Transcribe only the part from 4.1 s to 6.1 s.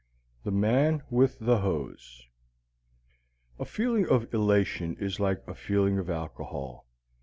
elation is like a feeling of